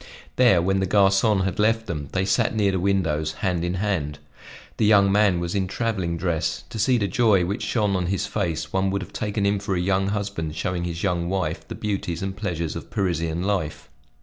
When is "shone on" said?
7.61-8.07